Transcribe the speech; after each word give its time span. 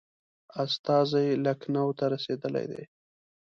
استازی 0.63 1.27
لکنهو 1.45 1.89
ته 1.97 2.05
رسېدلی 2.13 2.65
دی. 2.71 2.83